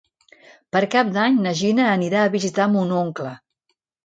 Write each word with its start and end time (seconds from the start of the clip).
Per 0.75 0.79
Cap 0.95 1.11
d'Any 1.17 1.37
na 1.47 1.53
Gina 1.59 1.85
anirà 1.91 2.25
a 2.25 2.33
visitar 2.37 2.67
mon 2.73 2.97
oncle. 3.05 3.37